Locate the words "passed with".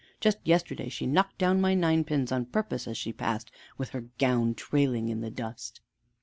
3.13-3.89